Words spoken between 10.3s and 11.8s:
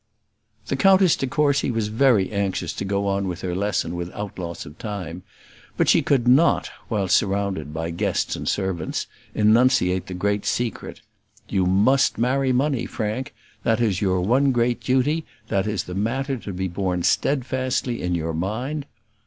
secret: "You